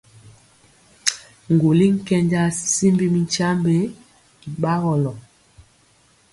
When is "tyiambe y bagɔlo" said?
3.31-5.13